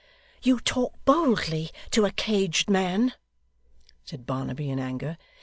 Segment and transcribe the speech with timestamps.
[0.41, 3.13] 'You talk boldly to a caged man,'
[4.03, 5.15] said Barnaby, in anger.